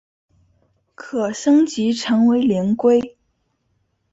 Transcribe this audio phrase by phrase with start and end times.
[0.95, 3.19] 可升级成为灵龟。